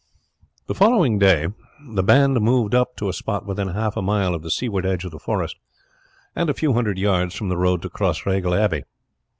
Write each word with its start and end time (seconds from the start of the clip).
The 0.65 0.73
following 0.73 1.19
day 1.19 1.49
the 1.91 2.01
band 2.01 2.41
moved 2.41 2.73
up 2.73 2.95
to 2.95 3.07
a 3.07 3.13
spot 3.13 3.45
within 3.45 3.67
half 3.67 3.95
a 3.95 4.01
mile 4.01 4.33
of 4.33 4.41
the 4.41 4.49
seaward 4.49 4.83
edge 4.83 5.05
of 5.05 5.11
the 5.11 5.19
forest, 5.19 5.57
and 6.35 6.49
a 6.49 6.55
few 6.55 6.73
hundred 6.73 6.97
yards 6.97 7.35
from 7.35 7.49
the 7.49 7.55
road 7.59 7.83
to 7.83 7.89
Crossraguel 7.91 8.55
Abbey. 8.55 8.83